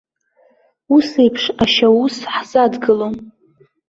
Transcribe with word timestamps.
Уи 0.93 1.01
еиԥш 1.21 1.43
ашьаус 1.63 2.15
ҳзадгылом! 2.35 3.15